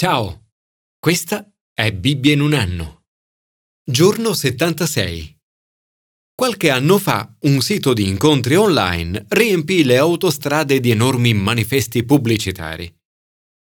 Ciao, 0.00 0.50
questa 1.00 1.44
è 1.74 1.90
Bibbia 1.90 2.32
in 2.32 2.40
un 2.40 2.52
anno. 2.52 3.06
Giorno 3.84 4.32
76. 4.32 5.36
Qualche 6.36 6.70
anno 6.70 6.98
fa 6.98 7.36
un 7.40 7.60
sito 7.60 7.94
di 7.94 8.06
incontri 8.06 8.54
online 8.54 9.26
riempì 9.30 9.82
le 9.82 9.96
autostrade 9.96 10.78
di 10.78 10.92
enormi 10.92 11.34
manifesti 11.34 12.04
pubblicitari. 12.04 12.88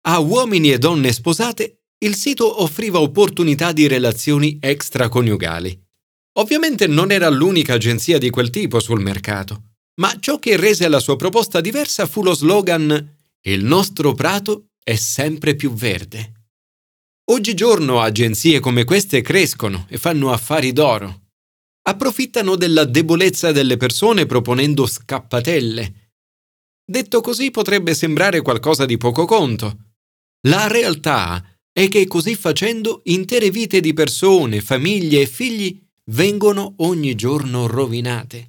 A 0.08 0.18
uomini 0.18 0.70
e 0.72 0.76
donne 0.76 1.10
sposate 1.10 1.84
il 2.00 2.14
sito 2.14 2.62
offriva 2.62 3.00
opportunità 3.00 3.72
di 3.72 3.88
relazioni 3.88 4.58
extraconiugali. 4.60 5.86
Ovviamente 6.34 6.86
non 6.86 7.12
era 7.12 7.30
l'unica 7.30 7.72
agenzia 7.72 8.18
di 8.18 8.28
quel 8.28 8.50
tipo 8.50 8.78
sul 8.78 9.00
mercato, 9.00 9.70
ma 10.02 10.14
ciò 10.20 10.38
che 10.38 10.58
rese 10.58 10.86
la 10.88 11.00
sua 11.00 11.16
proposta 11.16 11.62
diversa 11.62 12.04
fu 12.04 12.22
lo 12.22 12.34
slogan 12.34 13.16
Il 13.40 13.64
nostro 13.64 14.12
prato 14.12 14.66
è 14.82 14.96
sempre 14.96 15.54
più 15.54 15.72
verde. 15.72 16.32
Oggigiorno 17.30 18.00
agenzie 18.00 18.58
come 18.58 18.84
queste 18.84 19.22
crescono 19.22 19.86
e 19.88 19.98
fanno 19.98 20.32
affari 20.32 20.72
d'oro. 20.72 21.28
Approfittano 21.82 22.56
della 22.56 22.84
debolezza 22.84 23.52
delle 23.52 23.76
persone 23.76 24.26
proponendo 24.26 24.86
scappatelle. 24.86 26.12
Detto 26.84 27.20
così 27.20 27.52
potrebbe 27.52 27.94
sembrare 27.94 28.40
qualcosa 28.40 28.84
di 28.84 28.96
poco 28.96 29.26
conto. 29.26 29.92
La 30.48 30.66
realtà 30.66 31.44
è 31.72 31.88
che 31.88 32.06
così 32.08 32.34
facendo 32.34 33.02
intere 33.04 33.50
vite 33.50 33.80
di 33.80 33.92
persone, 33.92 34.60
famiglie 34.60 35.20
e 35.20 35.26
figli 35.26 35.80
vengono 36.06 36.74
ogni 36.78 37.14
giorno 37.14 37.68
rovinate. 37.68 38.48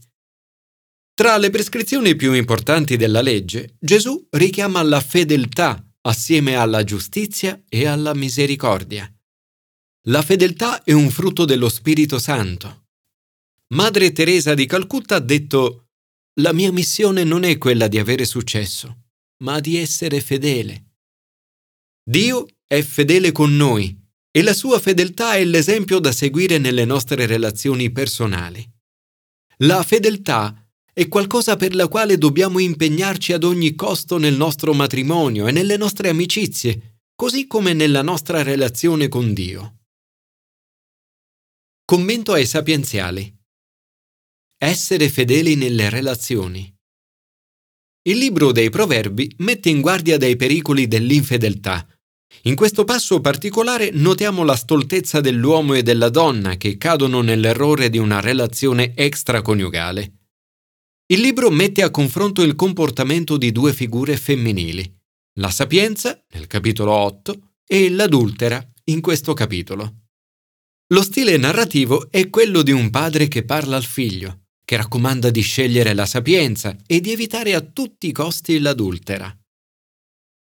Tra 1.13 1.37
le 1.37 1.51
prescrizioni 1.51 2.15
più 2.15 2.33
importanti 2.33 2.97
della 2.97 3.21
legge, 3.21 3.75
Gesù 3.79 4.25
richiama 4.31 4.81
la 4.81 4.99
fedeltà 4.99 5.85
assieme 6.01 6.55
alla 6.55 6.83
giustizia 6.83 7.61
e 7.69 7.85
alla 7.85 8.13
misericordia. 8.13 9.11
La 10.07 10.21
fedeltà 10.21 10.83
è 10.83 10.93
un 10.93 11.09
frutto 11.09 11.45
dello 11.45 11.69
Spirito 11.69 12.17
Santo. 12.17 12.87
Madre 13.73 14.11
Teresa 14.11 14.53
di 14.53 14.65
Calcutta 14.65 15.15
ha 15.15 15.19
detto 15.19 15.89
La 16.41 16.53
mia 16.53 16.71
missione 16.71 17.23
non 17.23 17.43
è 17.43 17.57
quella 17.57 17.87
di 17.87 17.99
avere 17.99 18.25
successo, 18.25 19.09
ma 19.43 19.59
di 19.59 19.77
essere 19.77 20.21
fedele. 20.21 20.85
Dio 22.03 22.47
è 22.65 22.81
fedele 22.81 23.31
con 23.31 23.55
noi 23.55 23.95
e 24.31 24.41
la 24.41 24.53
sua 24.53 24.79
fedeltà 24.79 25.35
è 25.35 25.43
l'esempio 25.43 25.99
da 25.99 26.11
seguire 26.11 26.57
nelle 26.57 26.85
nostre 26.85 27.25
relazioni 27.25 27.91
personali. 27.91 28.67
La 29.57 29.83
fedeltà 29.83 30.60
è 30.93 31.07
qualcosa 31.07 31.55
per 31.55 31.73
la 31.73 31.87
quale 31.87 32.17
dobbiamo 32.17 32.59
impegnarci 32.59 33.31
ad 33.31 33.43
ogni 33.43 33.75
costo 33.75 34.17
nel 34.17 34.35
nostro 34.35 34.73
matrimonio 34.73 35.47
e 35.47 35.51
nelle 35.51 35.77
nostre 35.77 36.09
amicizie, 36.09 36.99
così 37.15 37.47
come 37.47 37.73
nella 37.73 38.01
nostra 38.01 38.43
relazione 38.43 39.07
con 39.07 39.33
Dio. 39.33 39.77
Commento 41.85 42.33
ai 42.33 42.45
sapienziali. 42.45 43.33
Essere 44.57 45.09
fedeli 45.09 45.55
nelle 45.55 45.89
relazioni. 45.89 46.73
Il 48.03 48.17
libro 48.17 48.51
dei 48.51 48.69
Proverbi 48.69 49.33
mette 49.39 49.69
in 49.69 49.81
guardia 49.81 50.17
dai 50.17 50.35
pericoli 50.35 50.87
dell'infedeltà. 50.87 51.87
In 52.43 52.55
questo 52.55 52.83
passo 52.83 53.21
particolare 53.21 53.91
notiamo 53.91 54.43
la 54.43 54.55
stoltezza 54.55 55.21
dell'uomo 55.21 55.73
e 55.73 55.83
della 55.83 56.09
donna 56.09 56.57
che 56.57 56.77
cadono 56.77 57.21
nell'errore 57.21 57.89
di 57.89 57.97
una 57.97 58.19
relazione 58.19 58.95
extraconiugale. 58.95 60.20
Il 61.11 61.19
libro 61.19 61.51
mette 61.51 61.83
a 61.83 61.91
confronto 61.91 62.41
il 62.41 62.55
comportamento 62.55 63.35
di 63.35 63.51
due 63.51 63.73
figure 63.73 64.15
femminili, 64.15 64.89
la 65.39 65.49
sapienza, 65.49 66.17
nel 66.31 66.47
capitolo 66.47 66.93
8, 66.93 67.55
e 67.67 67.89
l'adultera, 67.89 68.65
in 68.85 69.01
questo 69.01 69.33
capitolo. 69.33 70.03
Lo 70.93 71.01
stile 71.01 71.35
narrativo 71.35 72.09
è 72.09 72.29
quello 72.29 72.61
di 72.61 72.71
un 72.71 72.89
padre 72.89 73.27
che 73.27 73.43
parla 73.43 73.75
al 73.75 73.83
figlio, 73.83 74.43
che 74.63 74.77
raccomanda 74.77 75.29
di 75.31 75.41
scegliere 75.41 75.93
la 75.93 76.05
sapienza 76.05 76.77
e 76.87 77.01
di 77.01 77.11
evitare 77.11 77.55
a 77.55 77.59
tutti 77.61 78.07
i 78.07 78.13
costi 78.13 78.59
l'adultera. 78.59 79.37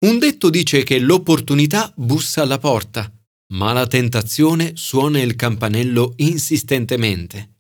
Un 0.04 0.18
detto 0.18 0.50
dice 0.50 0.82
che 0.82 0.98
l'opportunità 0.98 1.90
bussa 1.96 2.42
alla 2.42 2.58
porta, 2.58 3.10
ma 3.54 3.72
la 3.72 3.86
tentazione 3.86 4.72
suona 4.74 5.18
il 5.18 5.34
campanello 5.34 6.12
insistentemente. 6.16 7.57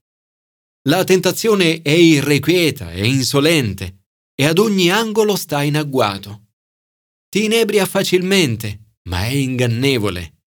La 0.82 1.02
tentazione 1.04 1.82
è 1.82 1.90
irrequieta 1.90 2.92
e 2.92 3.06
insolente 3.06 4.04
e 4.34 4.44
ad 4.44 4.58
ogni 4.58 4.90
angolo 4.90 5.34
sta 5.34 5.62
in 5.62 5.76
agguato. 5.76 6.46
Ti 7.28 7.44
inebria 7.44 7.84
facilmente, 7.84 8.94
ma 9.08 9.24
è 9.24 9.32
ingannevole. 9.32 10.44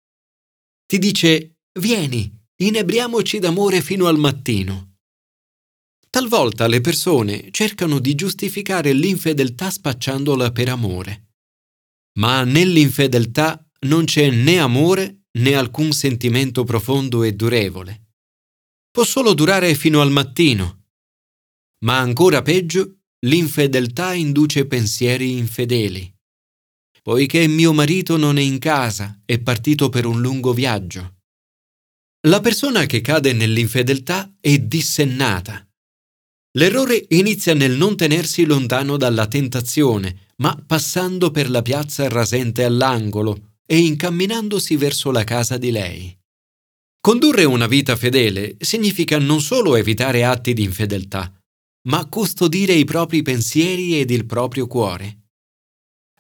Ti 0.87 0.99
dice 0.99 1.57
Vieni, 1.79 2.33
inebriamoci 2.63 3.39
d'amore 3.39 3.83
fino 3.83 4.07
al 4.07 4.19
mattino. 4.19 4.99
Talvolta 6.09 6.67
le 6.69 6.81
persone 6.81 7.49
cercano 7.51 7.99
di 7.99 8.15
giustificare 8.15 8.93
l'infedeltà 8.93 9.71
spacciandola 9.71 10.53
per 10.53 10.69
amore. 10.69 11.29
Ma 12.19 12.45
nell'infedeltà 12.45 13.65
non 13.87 14.05
c'è 14.05 14.31
né 14.31 14.59
amore 14.59 15.27
né 15.39 15.55
alcun 15.55 15.93
sentimento 15.93 16.65
profondo 16.65 17.23
e 17.23 17.33
durevole 17.35 18.10
può 18.91 19.05
solo 19.05 19.35
durare 19.35 19.75
fino 19.75 20.01
al 20.01 20.11
mattino. 20.11 20.87
Ma 21.85 21.99
ancora 21.99 22.43
peggio, 22.43 22.99
l'infedeltà 23.27 24.15
induce 24.15 24.67
pensieri 24.67 25.37
infedeli. 25.37 26.13
Poiché 27.03 27.47
mio 27.47 27.73
marito 27.73 28.17
non 28.17 28.37
è 28.37 28.43
in 28.43 28.59
casa, 28.59 29.23
è 29.25 29.39
partito 29.41 29.89
per 29.89 30.07
un 30.07 30.21
lungo 30.21 30.53
viaggio. 30.53 31.17
La 32.29 32.41
persona 32.41 32.85
che 32.85 33.01
cade 33.01 33.33
nell'infedeltà 33.33 34.37
è 34.39 34.59
dissennata. 34.59 35.67
L'errore 36.59 37.07
inizia 37.11 37.55
nel 37.55 37.77
non 37.77 37.97
tenersi 37.97 38.45
lontano 38.45 38.97
dalla 38.99 39.27
tentazione, 39.27 40.29
ma 40.37 40.63
passando 40.67 41.31
per 41.31 41.49
la 41.49 41.63
piazza 41.63 42.09
rasente 42.09 42.65
all'angolo 42.65 43.55
e 43.65 43.79
incamminandosi 43.79 44.77
verso 44.77 45.11
la 45.11 45.25
casa 45.25 45.57
di 45.57 45.71
lei. 45.71 46.20
Condurre 47.01 47.45
una 47.45 47.67
vita 47.67 47.97
fedele 47.97 48.57
significa 48.61 49.19
non 49.19 49.41
solo 49.41 49.75
evitare 49.75 50.23
atti 50.23 50.53
di 50.53 50.63
infedeltà, 50.63 51.35
ma 51.89 52.07
custodire 52.07 52.75
i 52.75 52.85
propri 52.85 53.23
pensieri 53.23 53.99
ed 53.99 54.11
il 54.11 54.27
proprio 54.27 54.67
cuore. 54.67 55.29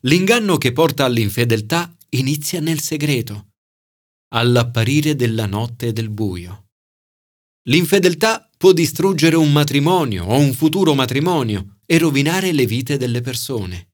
L'inganno 0.05 0.57
che 0.57 0.73
porta 0.73 1.05
all'infedeltà 1.05 1.95
inizia 2.11 2.61
nel 2.61 2.81
segreto, 2.81 3.49
all'apparire 4.33 5.15
della 5.15 5.45
notte 5.45 5.89
e 5.89 5.93
del 5.93 6.09
buio. 6.09 6.69
L'infedeltà 7.69 8.49
può 8.57 8.73
distruggere 8.73 9.37
un 9.37 9.53
matrimonio 9.53 10.25
o 10.25 10.39
un 10.39 10.55
futuro 10.55 10.95
matrimonio 10.95 11.81
e 11.85 11.99
rovinare 11.99 12.53
le 12.53 12.65
vite 12.65 12.97
delle 12.97 13.21
persone. 13.21 13.90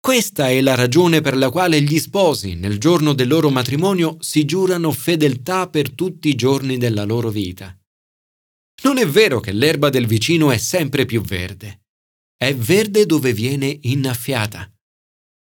Questa 0.00 0.48
è 0.48 0.62
la 0.62 0.74
ragione 0.74 1.20
per 1.20 1.36
la 1.36 1.50
quale 1.50 1.82
gli 1.82 1.98
sposi, 1.98 2.54
nel 2.54 2.78
giorno 2.78 3.12
del 3.12 3.28
loro 3.28 3.50
matrimonio, 3.50 4.16
si 4.20 4.46
giurano 4.46 4.92
fedeltà 4.92 5.68
per 5.68 5.92
tutti 5.92 6.30
i 6.30 6.34
giorni 6.34 6.78
della 6.78 7.04
loro 7.04 7.28
vita. 7.28 7.78
Non 8.82 8.96
è 8.96 9.06
vero 9.06 9.40
che 9.40 9.52
l'erba 9.52 9.90
del 9.90 10.06
vicino 10.06 10.50
è 10.50 10.56
sempre 10.56 11.04
più 11.04 11.20
verde. 11.20 11.82
È 12.34 12.54
verde 12.54 13.04
dove 13.04 13.34
viene 13.34 13.78
innaffiata. 13.82 14.72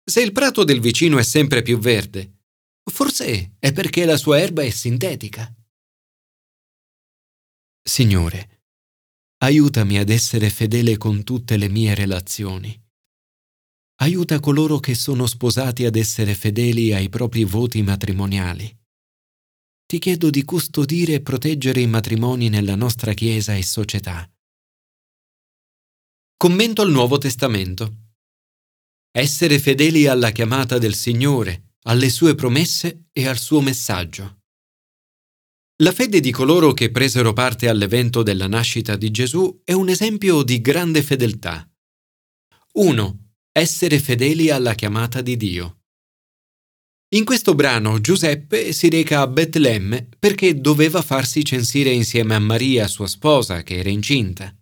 Se 0.03 0.21
il 0.21 0.31
prato 0.31 0.63
del 0.63 0.79
vicino 0.79 1.19
è 1.19 1.23
sempre 1.23 1.61
più 1.61 1.77
verde, 1.77 2.39
forse 2.91 3.57
è 3.59 3.71
perché 3.71 4.05
la 4.05 4.17
sua 4.17 4.39
erba 4.39 4.63
è 4.63 4.71
sintetica. 4.71 5.53
Signore, 7.83 8.63
aiutami 9.43 9.99
ad 9.99 10.09
essere 10.09 10.49
fedele 10.49 10.97
con 10.97 11.23
tutte 11.23 11.57
le 11.57 11.69
mie 11.69 11.93
relazioni 11.93 12.80
aiuta 14.01 14.39
coloro 14.39 14.79
che 14.79 14.95
sono 14.95 15.27
sposati 15.27 15.85
ad 15.85 15.95
essere 15.95 16.33
fedeli 16.33 16.93
ai 16.93 17.07
propri 17.07 17.43
voti 17.43 17.81
matrimoniali. 17.83 18.77
Ti 19.85 19.99
chiedo 19.99 20.29
di 20.29 20.43
custodire 20.43 21.13
e 21.13 21.21
proteggere 21.21 21.81
i 21.81 21.87
matrimoni 21.87 22.49
nella 22.49 22.75
nostra 22.75 23.13
Chiesa 23.13 23.55
e 23.55 23.63
società. 23.63 24.27
Commento 26.35 26.81
al 26.81 26.89
Nuovo 26.89 27.19
Testamento. 27.19 27.97
Essere 29.11 29.59
fedeli 29.59 30.07
alla 30.07 30.31
chiamata 30.31 30.79
del 30.79 30.95
Signore, 30.95 31.75
alle 31.83 32.09
sue 32.09 32.33
promesse 32.33 33.09
e 33.11 33.27
al 33.27 33.37
suo 33.37 33.61
messaggio. 33.61 34.39
La 35.83 35.91
fede 35.91 36.19
di 36.19 36.31
coloro 36.31 36.73
che 36.73 36.89
presero 36.89 37.33
parte 37.33 37.67
all'evento 37.67 38.23
della 38.23 38.47
nascita 38.47 38.95
di 38.95 39.11
Gesù 39.11 39.61
è 39.63 39.73
un 39.73 39.89
esempio 39.89 40.41
di 40.41 40.59
grande 40.61 41.03
fedeltà. 41.03 41.69
1 42.73 43.20
essere 43.53 43.99
fedeli 43.99 44.49
alla 44.49 44.73
chiamata 44.75 45.21
di 45.21 45.35
Dio. 45.35 45.79
In 47.13 47.25
questo 47.25 47.53
brano 47.53 47.99
Giuseppe 47.99 48.71
si 48.71 48.87
reca 48.87 49.19
a 49.19 49.27
Betlemme 49.27 50.07
perché 50.17 50.61
doveva 50.61 51.01
farsi 51.01 51.43
censire 51.43 51.89
insieme 51.89 52.35
a 52.35 52.39
Maria, 52.39 52.87
sua 52.87 53.07
sposa, 53.07 53.61
che 53.63 53.75
era 53.75 53.89
incinta. 53.89 54.55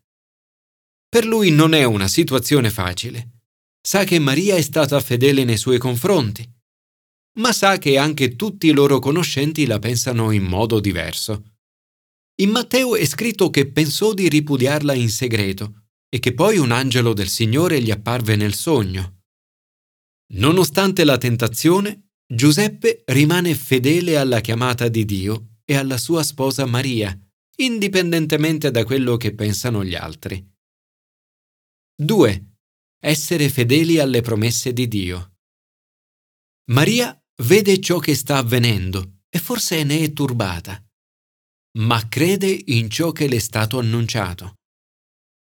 Per 1.07 1.25
lui 1.25 1.51
non 1.51 1.73
è 1.73 1.83
una 1.83 2.07
situazione 2.07 2.71
facile. 2.71 3.41
Sa 3.79 4.03
che 4.03 4.17
Maria 4.17 4.55
è 4.55 4.61
stata 4.61 4.99
fedele 4.99 5.43
nei 5.43 5.57
suoi 5.57 5.77
confronti. 5.77 6.57
ma 7.39 7.53
sa 7.53 7.77
che 7.77 7.97
anche 7.97 8.35
tutti 8.35 8.67
i 8.67 8.71
loro 8.71 8.99
conoscenti 8.99 9.65
la 9.65 9.79
pensano 9.79 10.31
in 10.31 10.43
modo 10.43 10.79
diverso. 10.79 11.53
In 12.41 12.49
Matteo 12.49 12.95
è 12.95 13.05
scritto 13.05 13.49
che 13.49 13.71
pensò 13.71 14.13
di 14.13 14.27
ripudiarla 14.27 14.93
in 14.93 15.09
segreto 15.09 15.78
e 16.09 16.19
che 16.19 16.33
poi 16.33 16.57
un 16.57 16.71
angelo 16.71 17.13
del 17.13 17.29
Signore 17.29 17.81
gli 17.81 17.91
apparve 17.91 18.35
nel 18.35 18.53
sogno. 18.53 19.21
Nonostante 20.33 21.03
la 21.03 21.17
tentazione, 21.17 22.09
Giuseppe 22.25 23.03
rimane 23.07 23.55
fedele 23.55 24.17
alla 24.17 24.41
chiamata 24.41 24.87
di 24.87 25.05
Dio 25.05 25.59
e 25.65 25.75
alla 25.75 25.97
sua 25.97 26.23
sposa 26.23 26.65
Maria, 26.65 27.17
indipendentemente 27.57 28.71
da 28.71 28.83
quello 28.83 29.17
che 29.17 29.33
pensano 29.33 29.83
gli 29.83 29.95
altri. 29.95 30.47
2. 31.95 32.45
Essere 33.01 33.49
fedeli 33.49 33.99
alle 33.99 34.21
promesse 34.21 34.73
di 34.73 34.87
Dio. 34.87 35.37
Maria 36.71 37.19
vede 37.43 37.79
ciò 37.79 37.99
che 37.99 38.15
sta 38.15 38.37
avvenendo 38.37 39.21
e 39.29 39.39
forse 39.39 39.83
ne 39.83 39.99
è 39.99 40.13
turbata, 40.13 40.83
ma 41.79 42.07
crede 42.07 42.63
in 42.67 42.89
ciò 42.89 43.11
che 43.11 43.27
le 43.27 43.37
è 43.37 43.39
stato 43.39 43.79
annunciato. 43.79 44.58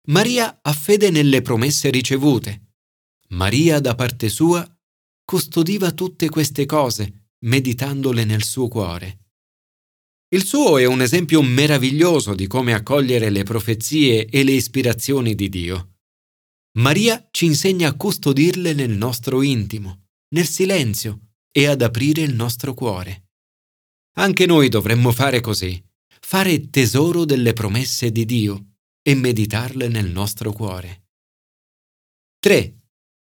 Maria 0.09 0.61
ha 0.63 0.73
fede 0.73 1.11
nelle 1.11 1.43
promesse 1.43 1.91
ricevute. 1.91 2.75
Maria, 3.31 3.81
da 3.81 3.97
parte 3.97 4.29
sua, 4.29 4.65
custodiva 5.25 5.91
tutte 5.91 6.29
queste 6.29 6.65
cose, 6.65 7.31
meditandole 7.41 8.25
nel 8.25 8.45
suo 8.45 8.69
cuore. 8.69 9.25
Il 10.29 10.45
suo 10.45 10.79
è 10.79 10.85
un 10.85 11.03
esempio 11.03 11.43
meraviglioso 11.43 12.35
di 12.35 12.47
come 12.47 12.73
accogliere 12.73 13.31
le 13.31 13.43
profezie 13.43 14.27
e 14.27 14.45
le 14.45 14.53
ispirazioni 14.53 15.35
di 15.35 15.49
Dio. 15.49 15.95
Maria 16.79 17.27
ci 17.33 17.47
insegna 17.47 17.89
a 17.89 17.97
custodirle 17.97 18.75
nel 18.75 18.91
nostro 18.91 19.43
intimo, 19.43 20.11
nel 20.35 20.47
silenzio 20.47 21.31
e 21.51 21.67
ad 21.67 21.83
aprire 21.83 22.23
il 22.23 22.35
nostro 22.35 22.75
cuore. 22.75 23.31
Anche 24.19 24.47
noi 24.47 24.69
dovremmo 24.69 25.11
fare 25.11 25.41
così, 25.41 25.83
fare 26.21 26.71
tesoro 26.71 27.25
delle 27.25 27.53
promesse 27.55 28.13
di 28.13 28.25
Dio 28.25 28.67
e 29.07 29.15
meditarle 29.15 29.87
nel 29.89 30.11
nostro 30.11 30.53
cuore. 30.53 31.05
3. 32.41 32.81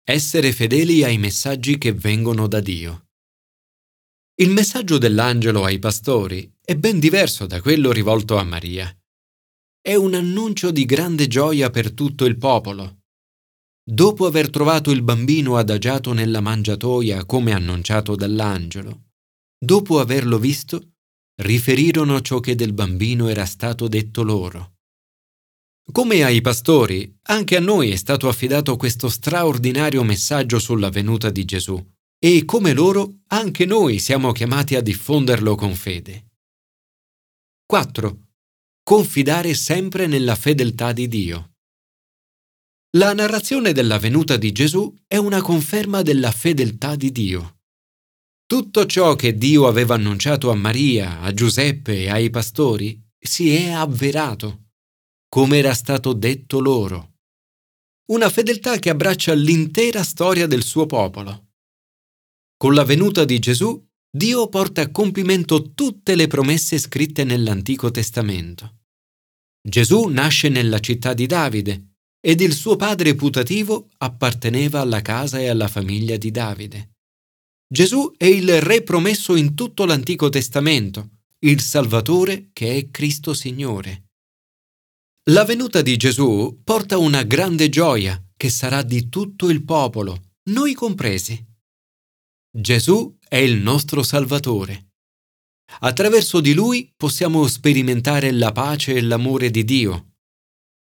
Essere 0.03 0.51
fedeli 0.51 1.03
ai 1.03 1.17
messaggi 1.17 1.77
che 1.77 1.93
vengono 1.93 2.47
da 2.47 2.59
Dio. 2.59 3.07
Il 4.41 4.49
messaggio 4.49 4.97
dell'angelo 4.97 5.63
ai 5.63 5.79
pastori 5.79 6.51
è 6.61 6.75
ben 6.75 6.99
diverso 6.99 7.45
da 7.45 7.61
quello 7.61 7.91
rivolto 7.91 8.37
a 8.37 8.43
Maria. 8.43 8.93
È 9.79 9.95
un 9.95 10.15
annuncio 10.15 10.71
di 10.71 10.83
grande 10.83 11.27
gioia 11.27 11.69
per 11.69 11.93
tutto 11.93 12.25
il 12.25 12.37
popolo 12.37 12.99
dopo 13.91 14.27
aver 14.27 14.51
trovato 14.51 14.91
il 14.91 15.01
bambino 15.01 15.57
adagiato 15.57 16.13
nella 16.13 16.41
mangiatoia 16.41 17.25
come 17.25 17.53
annunciato 17.53 18.15
dall'angelo, 18.15 19.05
dopo 19.57 19.99
averlo 19.99 20.37
visto, 20.37 20.91
riferirono 21.41 22.21
ciò 22.21 22.39
che 22.39 22.53
del 22.53 22.73
bambino 22.73 23.29
era 23.29 23.45
stato 23.45 23.87
detto 23.87 24.21
loro. 24.21 24.78
Come 25.91 26.23
ai 26.23 26.39
pastori, 26.41 27.17
anche 27.23 27.55
a 27.55 27.59
noi 27.59 27.89
è 27.89 27.95
stato 27.95 28.27
affidato 28.27 28.75
questo 28.75 29.09
straordinario 29.09 30.03
messaggio 30.03 30.59
sulla 30.59 30.89
venuta 30.89 31.31
di 31.31 31.45
Gesù 31.45 31.83
e 32.19 32.45
come 32.45 32.73
loro, 32.73 33.21
anche 33.27 33.65
noi 33.65 33.97
siamo 33.97 34.31
chiamati 34.31 34.75
a 34.75 34.81
diffonderlo 34.81 35.55
con 35.55 35.73
fede. 35.73 36.27
4. 37.65 38.19
Confidare 38.83 39.53
sempre 39.55 40.05
nella 40.05 40.35
fedeltà 40.35 40.91
di 40.91 41.07
Dio. 41.07 41.53
La 42.97 43.13
narrazione 43.13 43.71
della 43.71 43.97
venuta 43.97 44.37
di 44.37 44.51
Gesù 44.51 44.93
è 45.07 45.17
una 45.17 45.41
conferma 45.41 46.01
della 46.03 46.31
fedeltà 46.31 46.95
di 46.95 47.11
Dio. 47.11 47.61
Tutto 48.45 48.85
ciò 48.85 49.15
che 49.15 49.35
Dio 49.35 49.67
aveva 49.67 49.95
annunciato 49.95 50.51
a 50.51 50.55
Maria, 50.55 51.21
a 51.21 51.33
Giuseppe 51.33 52.03
e 52.03 52.09
ai 52.09 52.29
pastori 52.29 52.99
si 53.17 53.55
è 53.55 53.69
avverato, 53.69 54.68
come 55.29 55.59
era 55.59 55.75
stato 55.75 56.13
detto 56.13 56.59
loro. 56.59 57.13
Una 58.11 58.29
fedeltà 58.29 58.79
che 58.79 58.89
abbraccia 58.89 59.33
l'intera 59.33 60.03
storia 60.03 60.47
del 60.47 60.63
suo 60.63 60.87
popolo. 60.87 61.51
Con 62.57 62.73
la 62.73 62.83
venuta 62.83 63.23
di 63.23 63.37
Gesù, 63.37 63.87
Dio 64.11 64.49
porta 64.49 64.81
a 64.81 64.89
compimento 64.89 65.73
tutte 65.73 66.15
le 66.15 66.25
promesse 66.25 66.79
scritte 66.79 67.23
nell'Antico 67.23 67.91
Testamento. 67.91 68.77
Gesù 69.61 70.05
nasce 70.07 70.49
nella 70.49 70.79
città 70.79 71.13
di 71.13 71.27
Davide, 71.27 71.89
ed 72.19 72.41
il 72.41 72.53
suo 72.53 72.75
padre 72.75 73.13
putativo 73.13 73.89
apparteneva 73.97 74.81
alla 74.81 75.01
casa 75.01 75.39
e 75.39 75.47
alla 75.47 75.67
famiglia 75.67 76.17
di 76.17 76.31
Davide. 76.31 76.95
Gesù 77.71 78.11
è 78.17 78.25
il 78.25 78.59
Re 78.61 78.81
promesso 78.81 79.35
in 79.35 79.53
tutto 79.53 79.85
l'Antico 79.85 80.29
Testamento, 80.29 81.19
il 81.41 81.61
Salvatore 81.61 82.49
che 82.51 82.75
è 82.75 82.89
Cristo 82.89 83.35
Signore. 83.35 84.08
La 85.29 85.45
venuta 85.45 85.81
di 85.81 85.95
Gesù 85.95 86.61
porta 86.63 86.97
una 86.97 87.23
grande 87.23 87.69
gioia 87.69 88.19
che 88.35 88.49
sarà 88.49 88.81
di 88.81 89.09
tutto 89.09 89.49
il 89.49 89.63
popolo, 89.63 90.33
noi 90.49 90.73
compresi. 90.73 91.45
Gesù 92.51 93.15
è 93.27 93.35
il 93.35 93.61
nostro 93.61 94.01
Salvatore. 94.01 94.93
Attraverso 95.81 96.41
di 96.41 96.53
lui 96.53 96.91
possiamo 96.97 97.45
sperimentare 97.47 98.31
la 98.31 98.51
pace 98.51 98.95
e 98.95 99.01
l'amore 99.01 99.51
di 99.51 99.63
Dio 99.63 100.13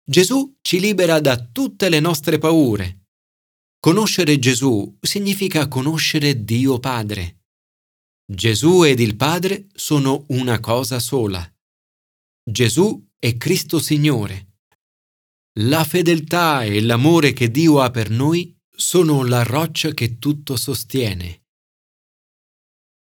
Gesù 0.09 0.57
ci 0.63 0.79
libera 0.79 1.21
da 1.21 1.37
tutte 1.37 1.89
le 1.89 1.99
nostre 1.99 2.39
paure. 2.39 3.07
Conoscere 3.81 4.39
Gesù 4.39 4.97
significa 5.01 5.69
conoscere 5.69 6.45
Dio 6.45 6.79
Padre. 6.79 7.41
Gesù 8.25 8.85
ed 8.85 9.01
il 9.01 9.17
Padre 9.17 9.67
sono 9.75 10.25
una 10.29 10.61
cosa 10.61 10.99
sola. 11.01 11.45
Gesù 12.43 13.08
è 13.21 13.37
Cristo 13.37 13.81
Signore. 13.81 14.61
La 15.61 15.85
fedeltà 15.85 16.63
e 16.63 16.81
l'amore 16.81 17.33
che 17.33 17.51
Dio 17.51 17.81
ha 17.81 17.91
per 17.91 18.11
noi 18.11 18.57
sono 18.71 19.25
la 19.25 19.43
roccia 19.43 19.91
che 19.91 20.19
tutto 20.19 20.57
sostiene. 20.57 21.43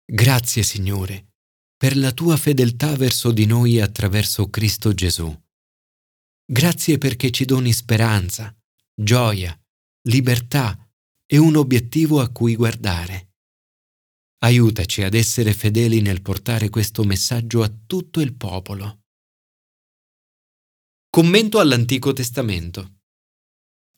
Grazie 0.04 0.64
Signore 0.64 1.28
per 1.78 1.98
la 1.98 2.12
tua 2.12 2.38
fedeltà 2.38 2.96
verso 2.96 3.32
di 3.32 3.46
noi 3.46 3.80
attraverso 3.80 4.50
Cristo 4.50 4.94
Gesù. 4.94 5.36
Grazie 6.46 6.98
perché 7.00 7.32
ci 7.32 7.44
doni 7.44 7.74
speranza, 7.74 8.56
gioia, 8.94 9.60
libertà 10.08 10.78
e 11.26 11.38
un 11.38 11.56
obiettivo 11.56 12.20
a 12.20 12.30
cui 12.30 12.56
guardare. 12.56 13.34
Aiutaci 14.44 15.02
ad 15.02 15.16
essere 15.16 15.54
fedeli 15.54 16.02
nel 16.02 16.22
portare 16.22 16.70
questo 16.70 17.04
messaggio 17.04 17.64
a 17.64 17.74
tutto 17.88 18.20
il 18.22 18.36
popolo. 18.36 19.01
Commento 21.14 21.60
all'Antico 21.60 22.14
Testamento. 22.14 23.00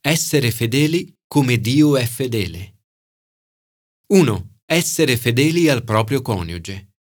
Essere 0.02 0.50
fedeli 0.50 1.14
come 1.28 1.60
Dio 1.60 1.96
è 1.96 2.08
fedele. 2.08 2.80
1. 4.08 4.62
Essere 4.66 5.16
fedeli 5.16 5.70
al 5.70 5.84
proprio 5.84 6.24
coniuge. 6.24 6.94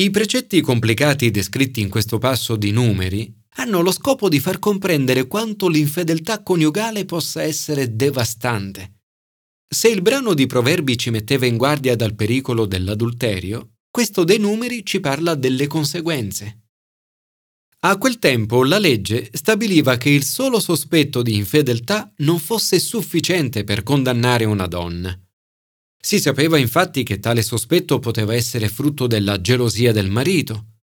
I 0.00 0.10
precetti 0.10 0.60
complicati 0.60 1.30
descritti 1.30 1.80
in 1.80 1.90
questo 1.90 2.18
passo 2.18 2.56
di 2.56 2.72
numeri 2.72 3.32
hanno 3.58 3.82
lo 3.82 3.92
scopo 3.92 4.28
di 4.28 4.40
far 4.40 4.58
comprendere 4.58 5.28
quanto 5.28 5.68
l'infedeltà 5.68 6.42
coniugale 6.42 7.04
possa 7.04 7.44
essere 7.44 7.94
devastante. 7.94 9.02
Se 9.72 9.86
il 9.86 10.02
brano 10.02 10.34
di 10.34 10.46
Proverbi 10.46 10.98
ci 10.98 11.10
metteva 11.10 11.46
in 11.46 11.56
guardia 11.56 11.94
dal 11.94 12.16
pericolo 12.16 12.66
dell'adulterio, 12.66 13.74
questo 13.88 14.24
dei 14.24 14.40
numeri 14.40 14.84
ci 14.84 14.98
parla 14.98 15.36
delle 15.36 15.68
conseguenze. 15.68 16.62
A 17.80 17.96
quel 17.96 18.18
tempo 18.18 18.64
la 18.64 18.78
legge 18.78 19.30
stabiliva 19.32 19.96
che 19.96 20.10
il 20.10 20.24
solo 20.24 20.58
sospetto 20.60 21.22
di 21.22 21.36
infedeltà 21.36 22.12
non 22.18 22.38
fosse 22.38 22.78
sufficiente 22.78 23.64
per 23.64 23.82
condannare 23.82 24.44
una 24.44 24.66
donna. 24.66 25.16
Si 26.00 26.18
sapeva 26.18 26.58
infatti 26.58 27.02
che 27.02 27.18
tale 27.18 27.42
sospetto 27.42 27.98
poteva 27.98 28.34
essere 28.34 28.68
frutto 28.68 29.06
della 29.06 29.40
gelosia 29.40 29.92
del 29.92 30.10
marito, 30.10 30.78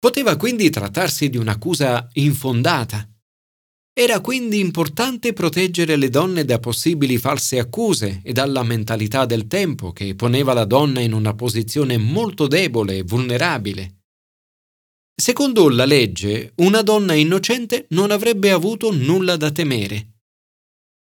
Poteva 0.00 0.36
quindi 0.36 0.70
trattarsi 0.70 1.28
di 1.28 1.36
un'accusa 1.36 2.08
infondata. 2.14 3.06
Era 3.92 4.20
quindi 4.20 4.58
importante 4.58 5.34
proteggere 5.34 5.96
le 5.96 6.08
donne 6.08 6.46
da 6.46 6.58
possibili 6.58 7.18
false 7.18 7.58
accuse 7.58 8.22
e 8.24 8.32
dalla 8.32 8.62
mentalità 8.62 9.26
del 9.26 9.46
tempo 9.46 9.92
che 9.92 10.14
poneva 10.14 10.54
la 10.54 10.64
donna 10.64 11.00
in 11.00 11.12
una 11.12 11.34
posizione 11.34 11.98
molto 11.98 12.46
debole 12.46 12.96
e 12.96 13.02
vulnerabile. 13.02 13.99
Secondo 15.20 15.68
la 15.68 15.84
legge, 15.84 16.54
una 16.56 16.80
donna 16.80 17.12
innocente 17.12 17.84
non 17.90 18.10
avrebbe 18.10 18.50
avuto 18.52 18.90
nulla 18.90 19.36
da 19.36 19.50
temere. 19.50 20.22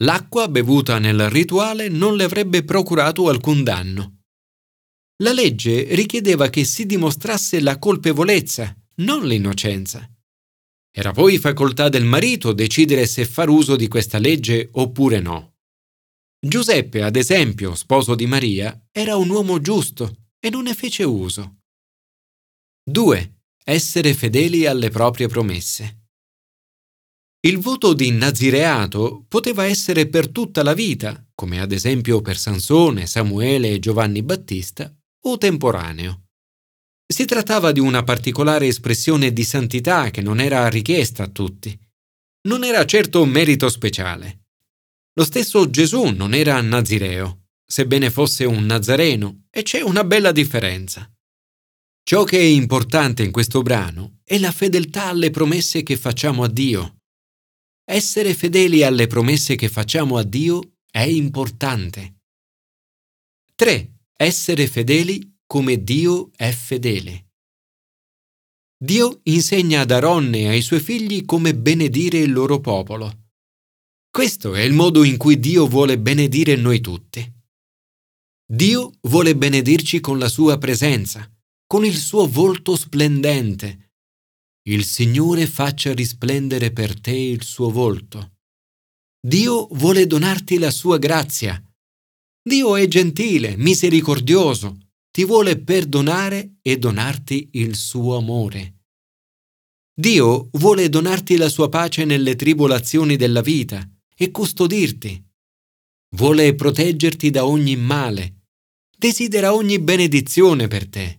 L'acqua 0.03 0.49
bevuta 0.49 0.99
nel 0.99 1.29
rituale 1.29 1.87
non 1.87 2.17
le 2.17 2.25
avrebbe 2.25 2.65
procurato 2.65 3.29
alcun 3.29 3.63
danno. 3.63 4.23
La 5.23 5.31
legge 5.31 5.95
richiedeva 5.95 6.49
che 6.49 6.65
si 6.65 6.85
dimostrasse 6.85 7.61
la 7.61 7.79
colpevolezza 7.79 8.75
non 8.95 9.25
l'innocenza. 9.25 10.05
Era 10.91 11.13
poi 11.13 11.37
facoltà 11.37 11.87
del 11.87 12.03
marito 12.03 12.51
decidere 12.51 13.07
se 13.07 13.23
far 13.23 13.47
uso 13.47 13.77
di 13.77 13.87
questa 13.87 14.17
legge 14.17 14.67
oppure 14.73 15.21
no. 15.21 15.53
Giuseppe, 16.45 17.03
ad 17.03 17.15
esempio, 17.15 17.73
sposo 17.73 18.15
di 18.15 18.25
Maria, 18.25 18.77
era 18.91 19.15
un 19.15 19.29
uomo 19.29 19.61
giusto 19.61 20.13
e 20.41 20.49
non 20.49 20.63
ne 20.63 20.73
fece 20.73 21.03
uso. 21.05 21.59
2. 22.83 23.38
Essere 23.69 24.15
fedeli 24.15 24.65
alle 24.65 24.89
proprie 24.89 25.27
promesse. 25.27 26.07
Il 27.41 27.59
voto 27.59 27.93
di 27.93 28.09
nazireato 28.09 29.25
poteva 29.27 29.65
essere 29.65 30.07
per 30.07 30.29
tutta 30.29 30.63
la 30.63 30.73
vita, 30.73 31.23
come 31.35 31.61
ad 31.61 31.71
esempio 31.71 32.19
per 32.21 32.35
Sansone, 32.35 33.05
Samuele 33.05 33.69
e 33.73 33.77
Giovanni 33.77 34.23
Battista, 34.23 34.91
o 35.25 35.37
temporaneo. 35.37 36.29
Si 37.05 37.25
trattava 37.25 37.71
di 37.71 37.79
una 37.79 38.01
particolare 38.01 38.65
espressione 38.65 39.31
di 39.31 39.43
santità 39.43 40.09
che 40.09 40.21
non 40.21 40.39
era 40.39 40.67
richiesta 40.67 41.21
a 41.21 41.29
tutti. 41.29 41.79
Non 42.47 42.63
era 42.63 42.83
certo 42.87 43.21
un 43.21 43.29
merito 43.29 43.69
speciale. 43.69 44.45
Lo 45.13 45.23
stesso 45.23 45.69
Gesù 45.69 46.05
non 46.05 46.33
era 46.33 46.59
nazireo, 46.59 47.49
sebbene 47.63 48.09
fosse 48.09 48.45
un 48.45 48.65
nazareno, 48.65 49.43
e 49.51 49.61
c'è 49.61 49.81
una 49.81 50.03
bella 50.03 50.31
differenza. 50.31 51.07
Ciò 52.03 52.23
che 52.23 52.37
è 52.39 52.43
importante 52.43 53.23
in 53.23 53.31
questo 53.31 53.61
brano 53.61 54.19
è 54.23 54.37
la 54.37 54.51
fedeltà 54.51 55.05
alle 55.05 55.29
promesse 55.29 55.83
che 55.83 55.97
facciamo 55.97 56.43
a 56.43 56.49
Dio. 56.49 56.97
Essere 57.83 58.33
fedeli 58.33 58.83
alle 58.83 59.07
promesse 59.07 59.55
che 59.55 59.69
facciamo 59.69 60.17
a 60.17 60.23
Dio 60.23 60.77
è 60.91 61.01
importante. 61.01 62.21
3. 63.55 63.93
Essere 64.15 64.67
fedeli 64.67 65.37
come 65.45 65.83
Dio 65.83 66.31
è 66.35 66.51
fedele. 66.51 67.29
Dio 68.81 69.19
insegna 69.23 69.81
ad 69.81 69.91
Aronne 69.91 70.39
e 70.39 70.47
ai 70.47 70.61
suoi 70.61 70.79
figli 70.79 71.25
come 71.25 71.55
benedire 71.55 72.19
il 72.19 72.31
loro 72.31 72.59
popolo. 72.59 73.31
Questo 74.09 74.55
è 74.55 74.61
il 74.61 74.73
modo 74.73 75.03
in 75.03 75.17
cui 75.17 75.39
Dio 75.39 75.67
vuole 75.67 75.99
benedire 75.99 76.55
noi 76.55 76.79
tutti. 76.79 77.29
Dio 78.45 78.91
vuole 79.01 79.35
benedirci 79.35 79.99
con 79.99 80.17
la 80.17 80.29
sua 80.29 80.57
presenza, 80.57 81.29
con 81.71 81.85
il 81.85 81.97
suo 81.97 82.27
volto 82.27 82.75
splendente. 82.75 83.91
Il 84.63 84.83
Signore 84.83 85.45
faccia 85.45 85.93
risplendere 85.93 86.71
per 86.71 86.99
te 86.99 87.11
il 87.11 87.43
suo 87.43 87.69
volto. 87.69 88.37
Dio 89.21 89.67
vuole 89.73 90.07
donarti 90.07 90.57
la 90.57 90.71
sua 90.71 90.97
grazia. 90.97 91.63
Dio 92.41 92.75
è 92.75 92.87
gentile, 92.87 93.55
misericordioso, 93.55 94.79
ti 95.11 95.23
vuole 95.23 95.59
perdonare 95.59 96.55
e 96.63 96.77
donarti 96.77 97.49
il 97.51 97.75
suo 97.75 98.17
amore. 98.17 98.85
Dio 99.93 100.49
vuole 100.53 100.89
donarti 100.89 101.37
la 101.37 101.49
sua 101.49 101.69
pace 101.69 102.03
nelle 102.03 102.35
tribolazioni 102.35 103.15
della 103.15 103.41
vita 103.41 103.87
e 104.15 104.31
custodirti. 104.31 105.23
Vuole 106.15 106.55
proteggerti 106.55 107.29
da 107.29 107.45
ogni 107.45 107.75
male. 107.75 108.45
Desidera 108.97 109.53
ogni 109.53 109.77
benedizione 109.77 110.67
per 110.67 110.89
te. 110.89 111.18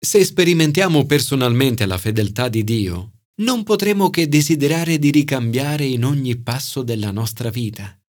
Se 0.00 0.24
sperimentiamo 0.24 1.06
personalmente 1.06 1.84
la 1.84 1.98
fedeltà 1.98 2.48
di 2.48 2.62
Dio, 2.62 3.24
non 3.40 3.64
potremo 3.64 4.10
che 4.10 4.28
desiderare 4.28 4.98
di 4.98 5.10
ricambiare 5.10 5.84
in 5.86 6.04
ogni 6.04 6.36
passo 6.36 6.82
della 6.82 7.10
nostra 7.10 7.50
vita. 7.50 8.00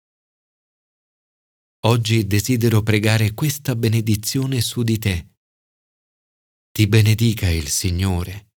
Oggi 1.87 2.26
desidero 2.26 2.83
pregare 2.83 3.33
questa 3.33 3.75
benedizione 3.75 4.61
su 4.61 4.83
di 4.83 4.99
te. 4.99 5.28
Ti 6.71 6.87
benedica 6.88 7.49
il 7.49 7.68
Signore 7.68 8.50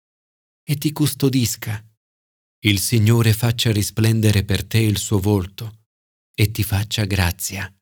e 0.62 0.76
ti 0.76 0.92
custodisca. 0.92 1.88
Il 2.64 2.80
Signore 2.80 3.32
faccia 3.32 3.72
risplendere 3.72 4.44
per 4.44 4.66
te 4.66 4.80
il 4.80 4.98
suo 4.98 5.20
volto 5.20 5.86
e 6.36 6.52
ti 6.52 6.64
faccia 6.64 7.06
grazia. 7.06 7.74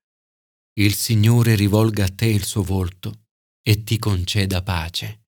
Il 0.73 0.93
Signore 0.93 1.55
rivolga 1.55 2.05
a 2.05 2.09
te 2.09 2.27
il 2.27 2.43
suo 2.43 2.61
volto 2.61 3.25
e 3.61 3.83
ti 3.83 3.97
conceda 3.97 4.61
pace. 4.61 5.23